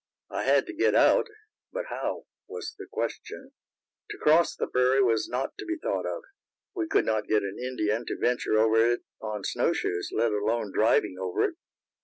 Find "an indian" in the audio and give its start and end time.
7.43-8.07